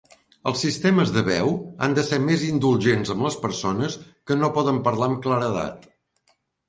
Els 0.51 0.61
sistemes 0.63 1.11
de 1.17 1.21
veu 1.27 1.51
han 1.87 1.93
de 1.99 2.05
ser 2.07 2.19
més 2.23 2.45
indulgents 2.47 3.11
amb 3.15 3.27
les 3.29 3.37
persones 3.45 3.99
que 4.31 4.39
no 4.41 4.51
poden 4.57 4.81
parlar 4.89 5.11
amb 5.11 5.21
claredat. 5.27 5.87